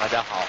[0.00, 0.46] 大家好，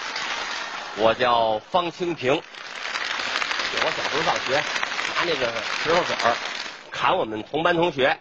[0.98, 2.36] 我叫方清平。
[2.36, 5.52] 我小时候上学，拿那个
[5.84, 6.36] 石头子儿
[6.92, 8.20] 砍我们同班同学，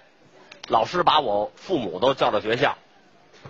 [0.68, 2.78] 老师把我父母都叫到学校，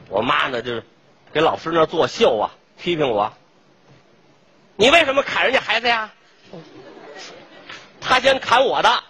[0.08, 0.84] 我妈呢就是
[1.32, 3.32] 给老师那作秀啊，批评我。
[4.74, 6.10] 你为什么砍人家孩子呀？
[8.00, 9.04] 他先砍我的，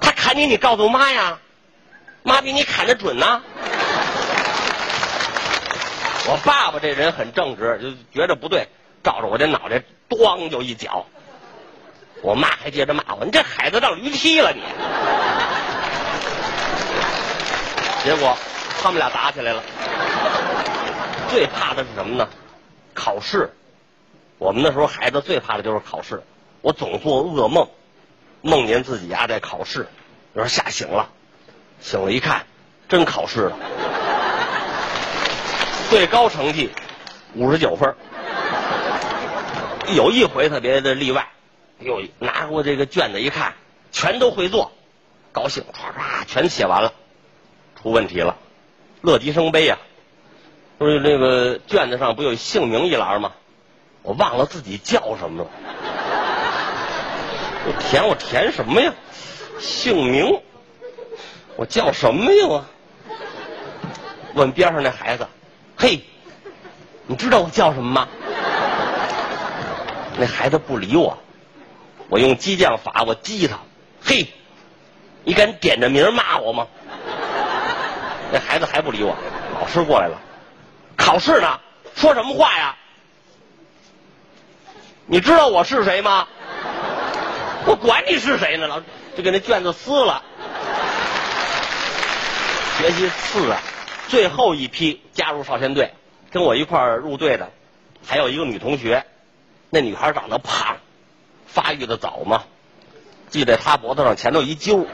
[0.00, 1.38] 他砍你，你告诉妈呀，
[2.24, 3.40] 妈比你砍的准呢。
[6.28, 8.68] 我爸爸这人很正直，就觉着不对，
[9.02, 11.06] 照着我这脑袋咣就一脚。
[12.22, 14.60] 我妈还接着骂我：“你这孩子让驴踢了你！”
[18.02, 18.36] 结果
[18.82, 19.62] 他们俩打起来了。
[21.28, 22.28] 最怕的是什么呢？
[22.94, 23.50] 考试。
[24.38, 26.22] 我们那时候孩子最怕的就是考试。
[26.62, 27.68] 我总做噩梦，
[28.42, 29.86] 梦见自己呀在考试，
[30.34, 31.10] 有时候吓醒了，
[31.80, 32.46] 醒了一看，
[32.88, 33.56] 真考试了。
[35.88, 36.70] 最高成绩
[37.34, 37.94] 五十九分
[39.94, 41.28] 有一回特别的例外，
[41.78, 43.54] 哟，拿过这个卷子一看，
[43.92, 44.72] 全都会做，
[45.30, 46.92] 高兴，唰唰全写完了。
[47.80, 48.36] 出问题了，
[49.00, 49.78] 乐极生悲呀！
[50.76, 53.32] 不是那个卷子上不有姓名一栏吗？
[54.02, 55.50] 我忘了自己叫什么了。
[57.64, 58.92] 我填我填什么呀？
[59.60, 60.40] 姓名，
[61.54, 62.46] 我叫什么呀？
[62.48, 62.64] 我
[64.34, 65.28] 问边上那孩子。
[65.76, 66.02] 嘿，
[67.06, 68.08] 你知道我叫什么吗？
[70.18, 71.18] 那孩子不理我，
[72.08, 73.58] 我用激将法，我激他。
[74.02, 74.32] 嘿，
[75.24, 76.66] 你敢点着名骂我吗？
[78.32, 79.14] 那孩子还不理我。
[79.60, 80.18] 老师过来了，
[80.96, 81.60] 考试呢，
[81.94, 82.74] 说什么话呀？
[85.04, 86.26] 你知道我是谁吗？
[87.66, 88.84] 我管你是谁呢，老师
[89.16, 90.22] 就给那卷子撕了。
[92.78, 93.60] 学习次啊。
[94.08, 95.92] 最后一批加入少先队，
[96.30, 97.50] 跟我一块儿入队的，
[98.06, 99.04] 还有一个女同学。
[99.68, 100.76] 那女孩长得胖，
[101.46, 102.44] 发育的早嘛，
[103.30, 104.86] 系在她脖子上前头一揪。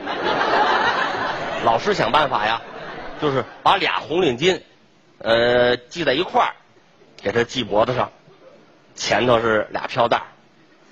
[1.64, 2.62] 老师想办法呀，
[3.20, 4.62] 就是把俩红领巾，
[5.18, 6.54] 呃，系在一块儿，
[7.22, 8.10] 给她系脖子上，
[8.94, 10.22] 前头是俩飘带，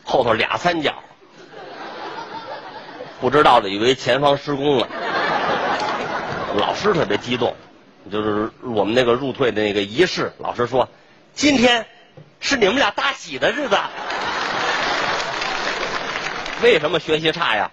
[0.04, 0.94] 后头俩三角。
[3.20, 4.88] 不知道的以为前方施工了，
[6.56, 7.56] 老师特别激动。
[8.11, 10.88] 就是我们那个入退的那个仪式，老师说，
[11.34, 11.87] 今天
[12.41, 13.77] 是你们俩大喜的日子。
[16.62, 17.71] 为什么学习差呀？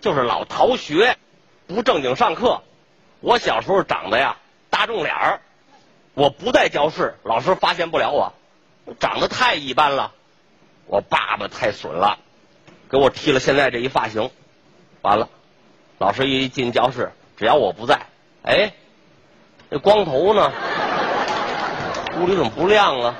[0.00, 1.16] 就是老逃学，
[1.66, 2.62] 不正经上课。
[3.20, 4.36] 我小时候长得呀
[4.70, 5.40] 大众脸儿，
[6.14, 8.32] 我不在教室，老师发现不了我。
[8.98, 10.12] 长得太一般了，
[10.86, 12.18] 我爸爸太损了，
[12.88, 14.30] 给我剃了现在这一发型。
[15.02, 15.28] 完了，
[15.98, 18.06] 老师一进教室，只要我不在，
[18.42, 18.72] 哎。
[19.68, 20.52] 那光头呢？
[22.18, 23.14] 屋里怎么不亮啊？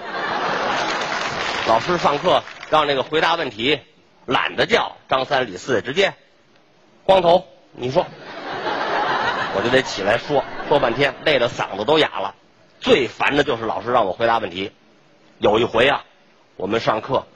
[1.68, 3.80] 老师上课让那个回答问题，
[4.24, 6.14] 懒得叫张三李四，直接
[7.04, 8.06] 光头，你说，
[9.54, 12.34] 我就得起来说说半天，累得嗓子都哑了。
[12.80, 14.70] 最烦的就是老师让我回答问题。
[15.38, 16.04] 有一回啊，
[16.56, 17.26] 我们上课，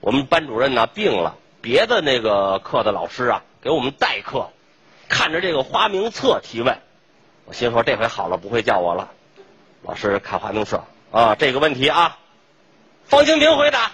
[0.00, 4.50] 我们班主任呢病了，别的那个课的老师啊给我们代课，
[5.08, 6.76] 看着这个花名册提问。
[7.48, 9.08] 我心说这回好了，不会叫我了。
[9.82, 12.18] 老师看花名册啊，这个问题啊，
[13.06, 13.92] 方清平回答。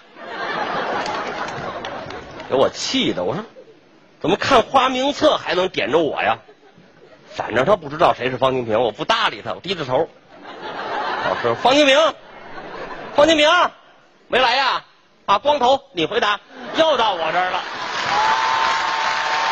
[2.48, 3.44] 给我气的，我说
[4.20, 6.38] 怎么看花名册还能点着我呀？
[7.32, 10.08] 反正他不知道谁是方清平，我不搭理他，我低着头。
[11.24, 11.96] 老师，方清平，
[13.14, 13.48] 方清平
[14.26, 14.84] 没来呀？
[15.26, 16.40] 啊，光头，你回答。
[16.76, 17.62] 又到我这儿了。